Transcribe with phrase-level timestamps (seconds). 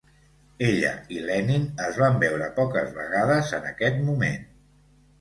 [0.67, 4.47] Ella i Lenin es van veure poques vegades en aquest moment.